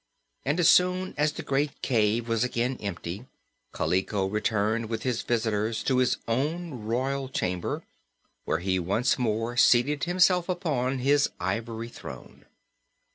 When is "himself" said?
10.05-10.49